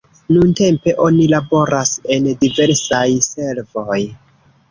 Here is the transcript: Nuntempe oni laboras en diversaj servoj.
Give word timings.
Nuntempe 0.35 0.93
oni 1.07 1.25
laboras 1.33 1.91
en 2.15 2.29
diversaj 2.45 3.05
servoj. 3.27 4.01